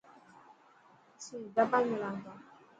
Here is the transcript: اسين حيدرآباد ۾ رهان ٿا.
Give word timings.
اسين 1.17 1.39
حيدرآباد 1.43 1.83
۾ 1.93 1.95
رهان 2.01 2.15
ٿا. 2.23 2.31